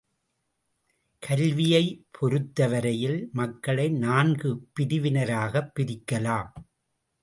கல்வியைப் 1.19 2.05
பொருத்தவரையில் 2.11 3.29
மக்களை 3.31 3.89
நான்கு 3.89 4.67
பிரிவினராகப் 4.79 5.71
பிரிக்கலாம். 5.79 6.49